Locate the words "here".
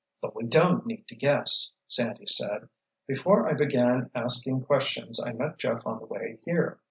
6.43-6.79